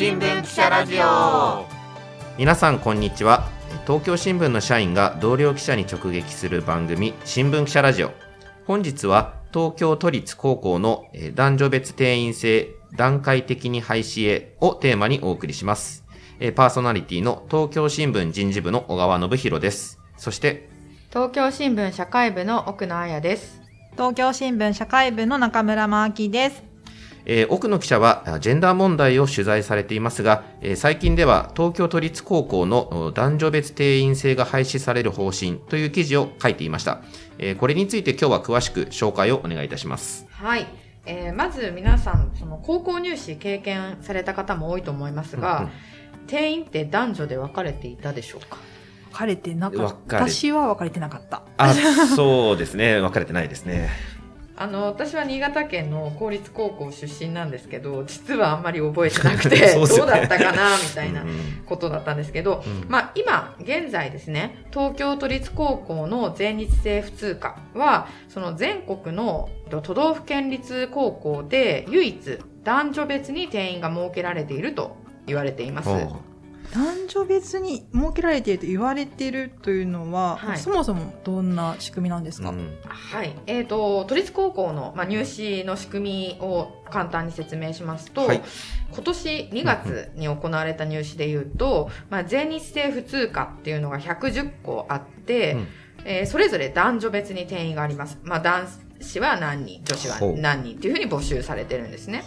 [0.00, 1.66] 新聞記者ラジオ。
[2.38, 3.46] 皆さんこんにちは。
[3.86, 8.10] 東京新聞の社員が同僚記者に直撃する番組新聞記者ラジオ。
[8.66, 16.06] 本日は東京都立高校の男女別定員制段階的に廃止へをテーマにお送りします。
[16.56, 19.98] パーソナリティの東京新聞人事部の小川信弘です。
[20.16, 20.70] そして
[21.10, 23.60] 東京新聞社会部の奥野彩です。
[23.92, 26.69] 東京新聞社会部の中村真希です
[27.26, 37.02] えー、奥野記者はジェンダー問題を取材されていますが、えー、最近では東京都立高校の男女別定員制が廃止される方針という記事を書いていました。
[37.38, 40.26] えー、これについて今日は詳しく紹介をお願いいたします。
[40.30, 40.66] はい。
[41.06, 45.70] えー、まず皆さん、その高校入試経験された方も多いと思いますが、うんうん、
[46.26, 48.58] 定員って男女で分かれていたでしょうか？
[49.10, 50.16] 分かれてなかった。
[50.18, 51.42] 私は分かれてなかった。
[51.56, 51.72] あ、
[52.14, 53.00] そうですね。
[53.00, 53.88] 分かれてないですね。
[54.60, 61.24] あの私は新潟県の公立高校出身なんですけど実はあんまり覚えてなくて ね、どうだったかなみたいな
[61.64, 74.94] ことだったんですけど、うん、まあ今現在ですね東京都立高校の全日制普通科はその全国の都道府県立高校で唯一男女別に定員が設けられていると
[75.26, 75.88] 言われています。
[76.72, 83.34] 男女別に設けられていると言われているというのは、はい、そもそもどんな仕組みなんですか、うん、はい。
[83.46, 88.42] えっ、ー、と、都立高校の、まあ、入試の仕組みを簡単に説明しますと、はい、
[88.92, 95.66] 今年2月に行われた入試でいうと、まあ、全日制普通科っていうのが110校あって、うん、
[96.04, 98.18] えー、それぞれ男女別に定員があります。
[98.22, 98.68] まあ、男
[99.00, 102.24] 子は何人、女子は何人っていうふうに募集されてるんですね。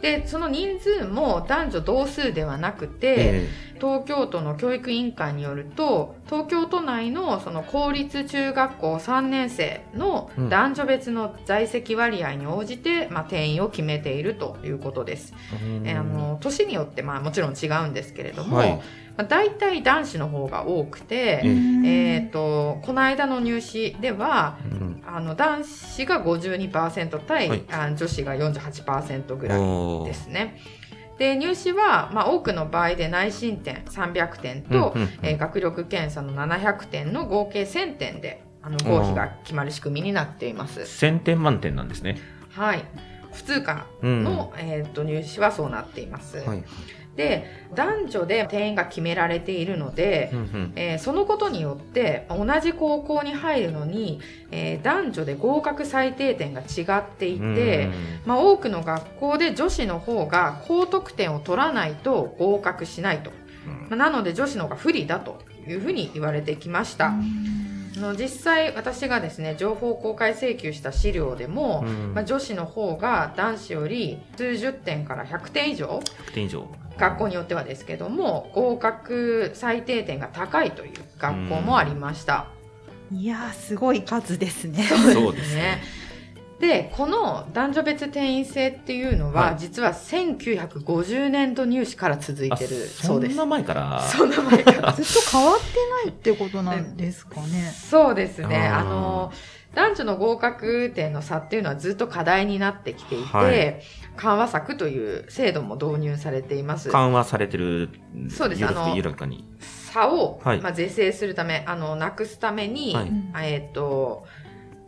[0.00, 3.46] で、その人数も男女同数ではなくて、
[3.80, 15.34] 東京都の教育委員会によると、東京都内のその公立中学校3年生の男女別の在籍割合に応じて、まあ、定員を決めているということです。
[15.84, 18.80] えー、あの年によってまあもちろん違うんですけれども、はい。
[19.18, 21.42] まあ、大体男子の方が多くて、
[21.84, 30.60] えっ、と、この間の入試では、うん、あの、男子が52%対、はい、あ女子が48%ぐらいですね。
[31.18, 40.80] で、入試は、まあ、多くの場合で内申点300点と、うんうんうん、えー、学力検査の700点の合計1000点で、あの、合否が決まる仕組みになっています。
[40.80, 42.18] 1000点満点なんですね。
[42.50, 42.84] はい。
[43.32, 46.38] 普通科の、うん、えっ、と、入試はそうなっています。
[46.38, 46.64] はい
[47.18, 54.20] で男女で定員が決められているので、うんうん、えー、そのことによって同じ高校に入るのに、
[54.52, 57.90] えー、男女で合格最低点が違っていて、
[58.24, 63.32] まあ、多くの学校で女子の方が高得点を取らないと合格しないと、
[63.90, 67.12] まあ、なので女子の方が不利だというふうに言われてきました。
[67.98, 82.46] の実際私がですね情報公開請求した資料でも、うん、まあ、女子の方が男子より数十点から100点以上100点以上学校によってはですけども合格最低点が高いという学校もありました。
[83.10, 84.84] いやすごい数ですね。
[84.84, 85.80] そうですね。
[86.60, 93.36] で、この男女別定員制っていうのは、はい、実は1950年度入試から続いてるそうです。
[93.36, 94.02] そんな前から？
[94.02, 94.92] そんな前から。
[94.92, 95.64] ずっと変わって
[96.04, 97.72] ないってことなんですかね。
[97.72, 98.66] そうですね。
[98.66, 99.32] あの、
[99.74, 103.80] 男女の合格点の差っていうのはずっと課題になってきていて、はい、
[104.16, 106.90] 緩和策という制度も導入されています。
[106.90, 107.90] 緩和されてる。
[108.30, 108.64] そうです。
[108.64, 108.94] あの。
[109.60, 112.94] 差を、はい、まあ、是正するため、あの、なくすために、
[113.32, 114.26] はい、えっ、ー、と、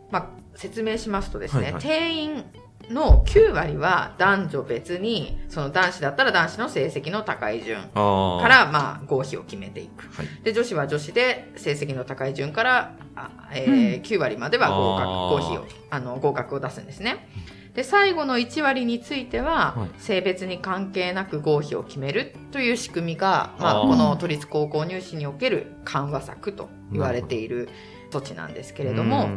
[0.09, 2.45] まあ、説明しますとですね、はいはい、定員
[2.91, 7.89] の9割は男女別に、その男子だったら男子の成績の高い順か
[8.47, 10.05] ら、まあ、合否を決めていく。
[10.15, 17.27] はい、で、女子は女子で成績の高い順から、あえー、うん、9割までは合格、合否を、あの、合格を出すんですね。
[17.73, 27.69] で、最後の1割については、はい、性別に関係なく合否を決めるという仕組みが、まあ、この都立高校入試における緩和策と言われている
[28.11, 29.29] 措置なんですけれども、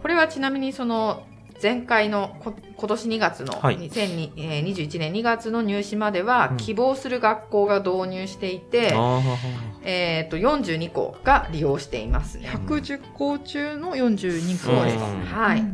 [0.00, 1.26] これはちなみにその
[1.62, 12.48] 前回のこ今年2月の2021年2月の入試までは希望する学校が導入していて、うん、えっ、と42校が利用していますね。
[12.48, 15.34] 110校中の42校です。
[15.34, 15.64] はい。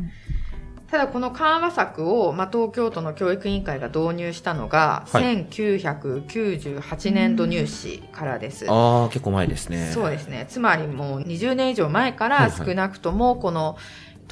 [0.93, 8.67] ただこの緩和策を、まあ、東京都の教育委員会が導入したのが、はい、1998年度入試からです。
[8.69, 9.89] ああ、結構前ですね。
[9.91, 10.45] そうですね。
[10.47, 13.75] つまりもう20年以上前から少なくともこの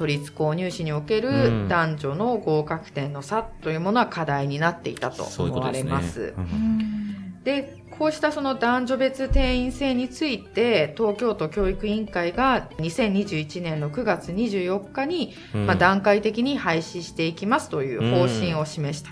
[0.02, 6.34] 都立購入試における男女の合格点の差というものは課題になっていたと思われます。
[7.44, 19.12] で、こうしたその男女別定員制について、東京都教育委員会が2021年の9月24日に、うん、まあ、段階的に廃止していきますという方針を示した。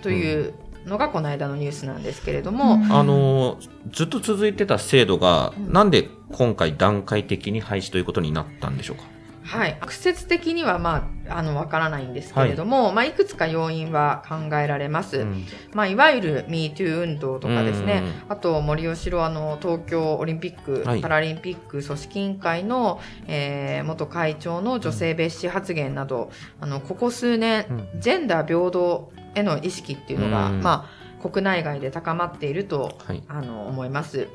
[0.00, 0.54] という
[0.86, 3.58] のがこの間のニュースなんですけれども、あの、
[3.92, 9.19] ずっと続いてた制度が、なんで今回段階的に廃止ということになったんでしょうか？
[9.50, 9.76] はい。
[9.80, 15.18] 直接的には、まあ、あの、わからないんですけれども、はい、まあ、いくつか要因は考えられます。
[15.18, 26.30] うん、まあ、いわゆる MeToo 運動とかですね、あと、森喜朗、あの、東京オリンピック、パラリンピック組織委員会の、えー、元会長の女性蔑視発言など、
[26.60, 30.88] あの、ここ数年、ジェンダー平等への意識っていうのが、ま
[31.20, 34.28] あ、国内外で高まっていると、はい、あの、思います。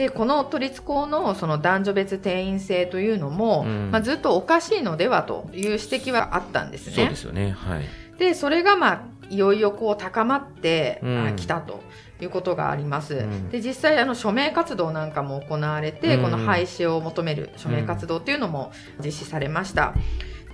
[0.00, 6.96] でこの都立高のその男女別定員制というのも、うん、まあ、ずっとおかしいのではという指摘はあったんですね。
[6.96, 7.84] そうですよね、はい、
[8.18, 11.02] でそれが、まあ、いよいよこう高まって
[11.36, 11.82] きたと
[12.18, 13.16] いうことがあります。
[13.16, 18.72] うん、で実際あの署名活動なんかも行われて、うん、この廃止を求める署名活動っていうのも
[19.04, 19.92] 実施されました。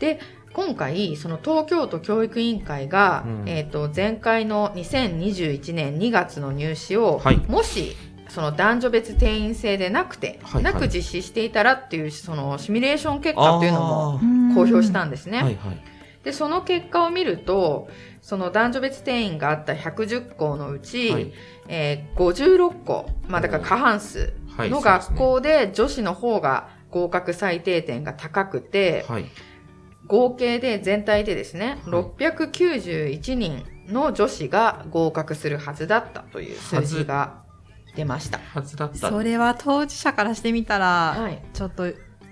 [0.00, 0.19] で
[0.56, 7.94] 今回、その東京都教育委員会が、うん、えっ、と、前回の2021年2月の入試を、はい、もし
[8.28, 14.20] その男女別定員制でなくて、はいはい、なく実施していたらっていうそのシミュレーション結果っていうのも
[14.55, 15.43] 公表したんですね。
[15.43, 15.81] はいはい、
[16.25, 17.88] で、その結果を見ると、
[18.20, 21.32] その男女別定員があった110校のうち、はい、
[21.69, 29.26] えー、56校、まあだから過半数の学校で女子の方が合格最低点が高くて、はい、
[30.06, 37.45] 合計で全体でですね、691人の女子が合格するはずだったという数字が
[37.96, 38.38] 出ました。
[38.38, 39.10] はずだった。
[39.10, 41.87] それは当事者からしてみたら、はい、ちょっと、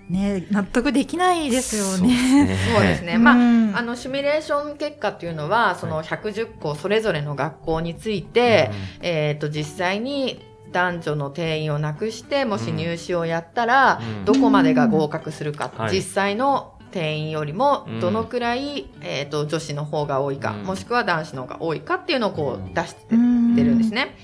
[0.09, 2.57] ね、納得できないですよね。
[2.73, 3.17] そうですね。
[3.17, 8.69] まあ、あの、シミュレーション結果っていうのは、その110校それぞれの学校について、
[9.01, 24.15] えっ、と、実際に男女の定員をなくして、もし入試をやったら、どこまでが合格するか、実際の定員よりもどのくらい、えっ、と、女子の方が多いか、もしくは男子の方が多いかっていうのをこう出してるんですね。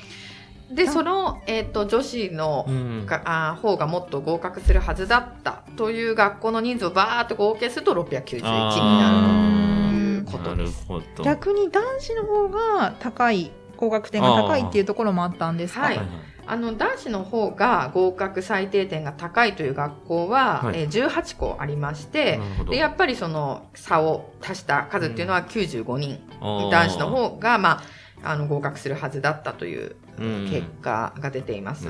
[0.74, 10.88] で、その、えっ、ー、と、女子の、うん、あ方がもっと合格するはずだったという学校の人数をバーっと合計すると691になるということです。
[11.24, 15.82] 逆に男子の方が高い、合格点が高いっていうところもあったんですか？
[15.82, 16.00] はい。
[16.48, 22.40] あの、男子の方が合格最低点が高いという学校は、はい、えー、18校ありまして、
[22.70, 26.20] で、やっぱりその差を足した数っていうのは95人。
[26.42, 27.82] うん、男子の方が、ま
[28.24, 31.88] あ、あの、合格するはずだったという結果が出ています。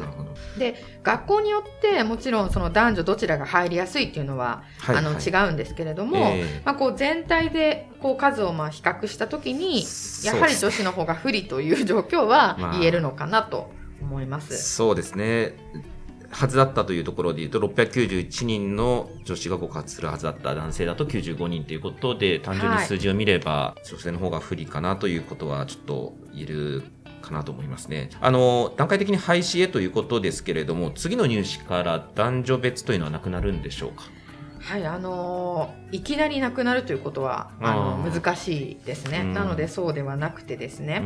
[0.58, 9.84] で学校によってもちろんその男女どちらが入りやすいっていうのは、はいはい、あの違うんですけれども、えー、まあ、こう全体でこう数をまあ比較した時に
[10.24, 13.72] やはり女子の方が不利という状況は言えるのかなと
[14.02, 14.52] 思います。
[14.52, 15.56] まあ、そうですね。
[16.32, 26.84] はずだったというところで言うと、691人の女子が告発するはずだった男性だと95人ということで、単純に数字を見れば、女性の方が不利かなということはちょっと言える
[27.22, 28.10] かなと思いますね。
[28.20, 34.04] あの、段階的に廃止へということですけれども、次の入試から男女別というのはなくなるんでしょうか？
[34.64, 39.24] はい、あのー、いきなりなくなるということは、あの、難しいですね。
[39.24, 41.04] なので、そうではなくてですね、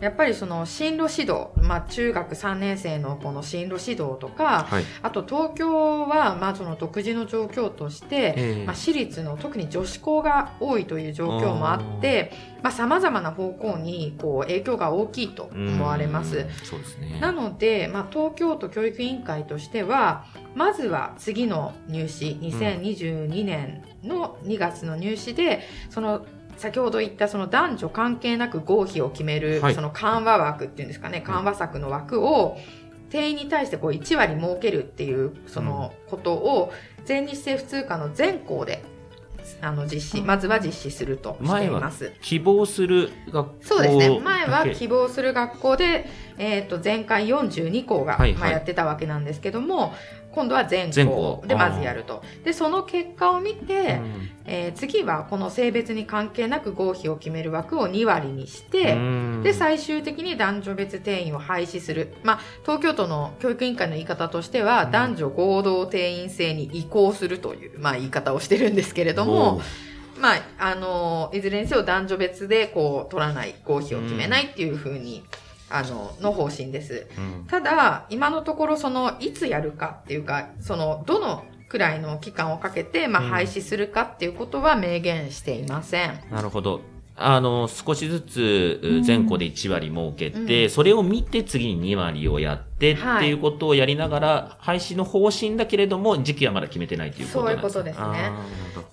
[0.00, 12.32] やっぱりその、進路指導、まあ、中学3年生のこの進路指導とか、はい、あと東京は、まあ、その独自の状況として、えー、まあ、私立の特に女子校が多いという状況もあって、
[12.66, 16.46] まあ、様々な方向に、こう、影響が大きいと思われます。
[16.64, 17.20] そうですね。
[17.20, 20.24] なので、まあ、東京都教育委員会としては、
[20.56, 32.58] まずは次の入試、2022年の2月の入試で、その先ほど言ったその男女関係なく合否を決める、その緩和枠っていうんですかね、緩和策の枠を、
[33.10, 36.72] 定員に対してこう1割設けるっていうそのことを
[37.04, 38.82] 全日制普通科の全校で
[39.60, 42.12] あの実施、まずは実施するとしています。
[42.20, 44.20] 希望する学校そうですね。
[44.20, 46.06] 前は希望する学校で、
[46.38, 49.94] えっ、ー、と、前回42校が、はいはい、まあ、やってたわけなんですけども、
[50.36, 52.22] 今度は全校でまずやると。
[52.44, 58.98] で、その結果を見て、うん、えー、次はこの性別に関係なく合否を決める枠を2割にして、
[59.42, 62.12] で、最終的に男女別定員を廃止する。
[62.22, 69.62] まあ、東京都の教育委員会の言い方としては、男女合同定員制に移行するという、まあ、言い方をしてるんですけれども、
[70.20, 75.24] まあ、あの、いずれにせよ男女別でこう、取らない、合否を決めないっていうふうに、
[75.68, 77.06] あの、の方針です。
[77.16, 86.20] うん、ただ、今のところその、いつやるかっていうか、その、どのくらいの期間をかけて、まあ、廃止するかっていうことは明言していません。
[86.30, 86.80] うん、なるほど。
[87.18, 97.54] あの、少しずつ全校で1割設けて、うん、それを見て次に2割をやってっていうことをやりながら、はい、廃止の方針だけれども、時期はまだ決めてないということですね。
[97.54, 98.32] そういうことですね。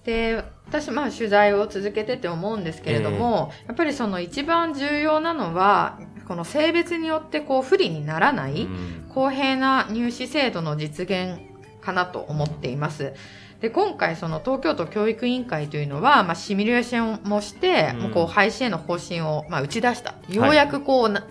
[0.06, 8.68] で、私、まあ取材を続けてて思うんですけれども、えー、やっぱりその一番重要なのは、この性別によってこう不利にならない
[9.10, 11.40] 公平な入試制度の実現
[11.82, 13.14] かなと思っています。
[13.62, 20.16] で、今回その東京都教育委員会というのは、まあ、シミュレーションもして、もうこう廃止への方針を、まあ、打ち出した。
[20.28, 21.24] ようやくこう、はい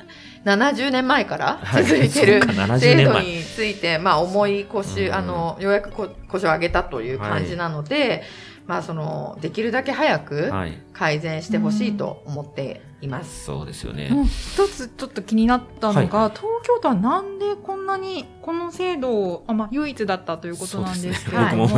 [0.45, 2.43] 70年前から続いてる
[2.81, 5.93] 制度について、まあ重い腰、あの、ようやく
[6.29, 8.25] 腰を上げたという感じなので、
[8.67, 10.51] まあその、できるだけ早く
[10.93, 13.45] 改善してほしいと思っています。
[13.45, 14.11] そうですよね。
[14.55, 21.29] 一つちょっと気になったのが、東京都はなんでこんなにこの制度を、あまあ唯一だったということなんです。
[21.29, 21.77] けれども、そ、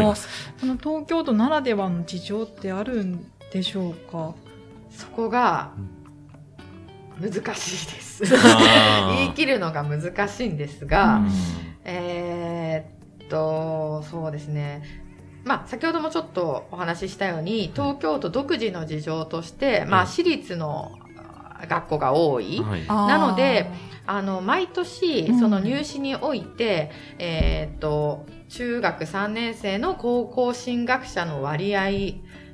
[0.66, 4.34] ね、の東京都ならではの事情ってあるんでしょうか？
[4.90, 5.72] そこが、
[7.20, 8.24] 難しいです。
[9.16, 11.22] 言い切るのが難しいんですが、
[11.84, 15.04] えー、っと、そうですね。
[15.44, 20.92] まあ、先ほどもちょっとお話ししたように、東京都独自の事情として、まあ、私立の
[21.66, 22.60] 学校が多い。
[22.60, 23.70] はい、なので、
[24.06, 31.90] あの、毎年、その入試において、うん、えっと、中学3年生の高校進学者の割合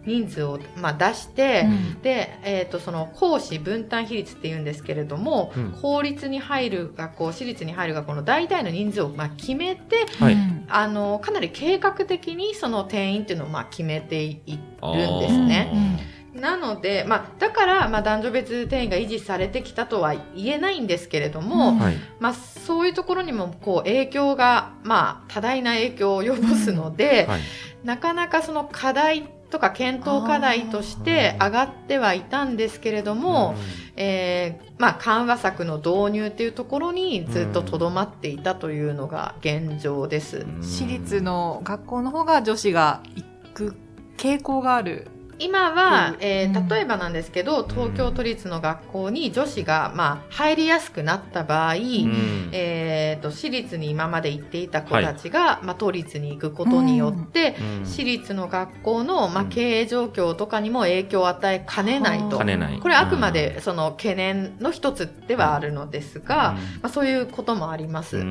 [0.07, 10.37] 人数を、まあ、出して、うん、で、えっ、ー、と、その講師分担比率って言うんですけれども、うん、公立に入る学校、私立に入る学校の大体の人数を、まあ、決めて、はい、
[10.69, 15.99] あの、かなり計画的にその定員っていうのを、まあ、決めているんですね。
[16.41, 21.79] なので、まあ、だから、まあ、男女別定員が維持されてきたとは言えないんですけれども、うん、
[22.19, 27.41] まあ、そういうところにも、こう、影響が、まあ、多大な影響を及ぼすので、はい、
[27.85, 33.55] なかなかその課題とか検討課題として上がってはいたんですけれども、
[33.97, 40.47] えー、まあ、緩和策の導入っていうところにずっととどまっていたというのが現状です。
[40.63, 43.77] 私立の学校の方が女子が行く
[44.17, 45.09] 傾向がある
[45.41, 62.39] 今は、えー、例えばなんですけど、東京都立の学校に女子が、まあ、入りやすくなった場合、うん、えーと、私立に今まで行っていた子たちが、はい、まあ、都立に行くことによって、うん、私立の学校の、まあ、経営状況とかにも影響を与えかねないと。
[62.39, 62.45] こ
[62.89, 68.23] れあくまでその懸念の一つではあるのですが、まあ、そういうこともあります。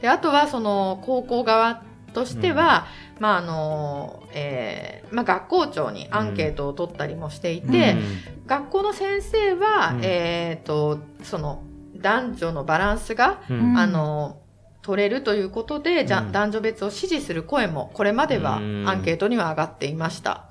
[0.00, 1.82] であとはその高校側
[2.16, 11.62] としては、うん、まああのえーまあ、学校長にアンケートを取ったりもしていて、うん、学校の先生は、うん、えっ、ー、とその
[11.96, 14.38] 男女のバランスが、あの
[14.82, 20.46] 取れるということで、じゃ男女別を支持する声もこれまではアンケートには上がっていました。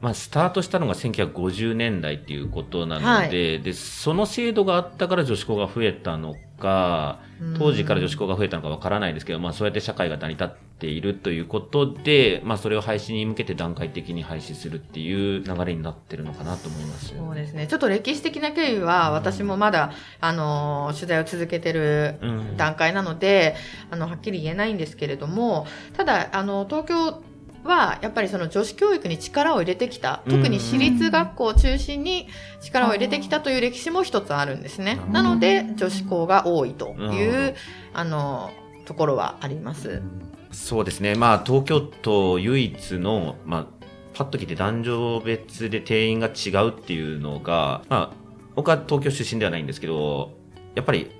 [0.00, 7.20] まあ、スタートしたのが1950年代っていうことなので、はい、で、その制度があったから女子校が増えたのか、
[7.56, 17.14] 当時から女子校が増えたのかわからないですけど、まあそうやって社会が成り立っているということで、まあそれを廃止に向けて段階的に廃止するっていう流れになってるのかなと思います。
[17.16, 17.66] そうですね。
[17.66, 22.18] ちょっと歴史的な経緯は私もまだ、あの、取材を続けてる
[22.56, 23.54] 段階なので、
[23.90, 27.22] あの、はっきり言えないんですけれども、ただ、あの、東京
[27.68, 32.28] はやっぱりその女子教育に力を入れてきた特に私立学校を中心に
[32.60, 34.98] 力を入れてきたという歴史も一つあるんですね。
[35.12, 37.54] なので女子校が多いという
[37.92, 38.50] あの
[38.86, 40.02] ところはあります。
[40.50, 41.14] そうですね。
[41.14, 43.66] まあ東京都唯一のまあ
[44.14, 48.10] パッと聞いて男女別で定員が違うっていうのが、まあ
[48.56, 50.32] 僕は東京出身ではないんですけど、
[50.74, 51.10] やっぱり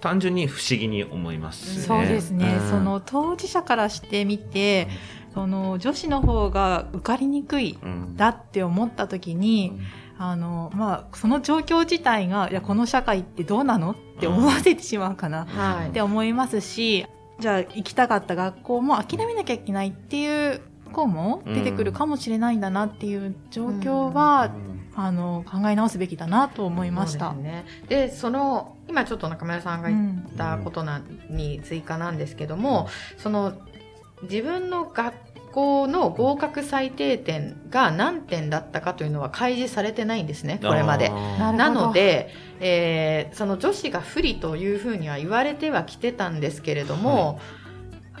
[0.00, 4.88] 単純に不思議に思います、ね、そうですね、うん、その当事者からしてみて、
[5.34, 7.78] その女子の方が受かりにくい
[8.16, 9.72] だって思った時に、
[10.18, 17.06] うん、あの、まあ、その状況自体が、いや、この社会ってどうなのって思わせてしまうかなって思いますし、
[17.38, 20.60] じゃあ行きたかった学校も諦めなきゃいけないっていう
[20.92, 24.50] 子も出てくるかもしれないんだなっていう状況は、
[24.96, 27.32] うん、あの考え直すべきだなと思いました。
[27.32, 33.54] ね、でその今ちょっと中村さんが言ったことな、うん、に追加なんですけども、その
[34.22, 35.14] 自分の学
[35.52, 41.10] 校の合格最低点が何点だったかというのは開示されてないんですね、これまで。
[41.10, 47.38] なので、えー、その女子が不利というふうには言われてはきてたんですけれども、はい。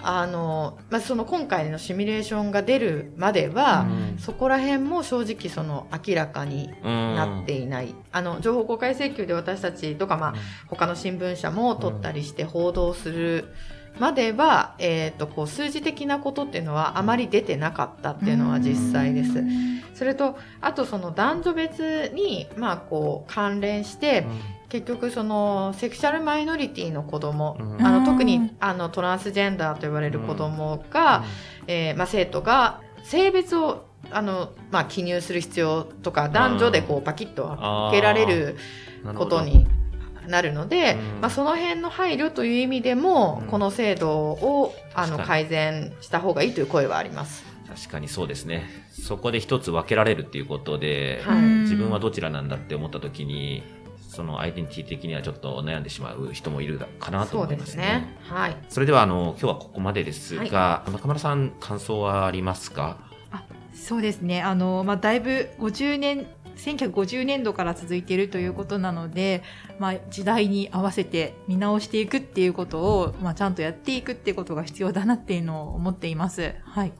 [0.00, 7.86] あの、まあ、その今回のシミュレーションが出るまでは、うん、そこら辺も正直その明らかになっていない。
[7.86, 10.34] うん、あの、情報公開請求で私たちとか、まあ、
[10.68, 19.42] 他の新聞社も取ったりして報道する、うんまでは、えっ、ー、と、こう、数字的なことっていうのはあまり出てなかったっていうのは実際です。
[19.94, 24.26] それと、あとその男女別に、まあ、こう、関連して、
[24.68, 31.24] 結局そのセクシャルマイノリティの子供、あの特にあのトランスジェンダーと言われる子供が、
[31.66, 38.56] えー、まあ、生徒が性別をあの、まあ、記入する必要とか、男女でこう、パキッと分けられる
[39.16, 39.66] ことに
[40.28, 47.44] なるので、まあ、その辺の配慮という意味でも、この制度を、あの、改善した方がいいという声はあります。
[47.68, 48.64] 確かにそうですね。
[48.90, 53.62] そこで一つ分けられるっていうことで、はい、自分はどちらなんだって思った時に、
[54.08, 57.84] そのアイデンティティ的にはちょっと悩んでしまう人もいるかなと思いますね。
[57.84, 58.56] ねはい。
[58.68, 62.96] それではあの今日はここまでですが、はい、中村さん感想はありますか？
[63.30, 63.44] あ、
[63.74, 64.42] そうですね。
[64.42, 66.26] あのまあだいぶ50年
[66.58, 69.42] 1950年度から続いているということなので、
[69.78, 76.54] まあ、時代に合わせて見直していくっていうことを、まあ、ちゃんとやっていくっていうことが必要だなっていうのを思っています。
[76.64, 76.92] はい。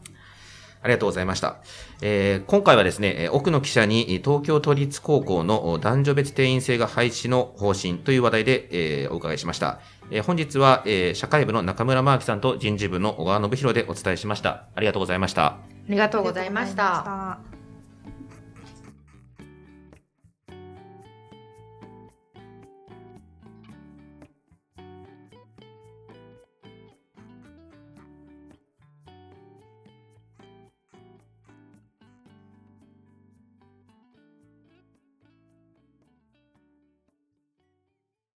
[0.80, 1.56] ありがとうございました。
[2.02, 8.68] えー、今回はですね、奥野記者に東京都立高校の男女別定員制が廃止の方針という話題で、
[9.02, 9.80] えー、お伺いしました。
[10.10, 14.66] えー、本日は、えー、社会部の中村真明さんと人事部の小川信弘でお伝えしました。
[14.74, 15.44] ありがとうございました。
[15.46, 17.47] ありがとうございました。